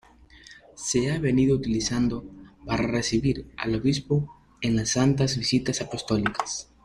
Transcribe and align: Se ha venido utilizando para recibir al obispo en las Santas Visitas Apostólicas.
Se 0.75 1.11
ha 1.11 1.19
venido 1.19 1.55
utilizando 1.57 2.25
para 2.65 2.87
recibir 2.87 3.51
al 3.55 3.75
obispo 3.75 4.33
en 4.61 4.75
las 4.75 4.89
Santas 4.93 5.37
Visitas 5.37 5.79
Apostólicas. 5.79 6.71